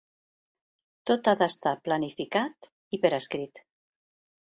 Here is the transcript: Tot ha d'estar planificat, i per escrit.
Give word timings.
Tot 1.09 1.29
ha 1.31 1.33
d'estar 1.41 1.73
planificat, 1.87 2.71
i 2.97 3.01
per 3.05 3.13
escrit. 3.19 3.63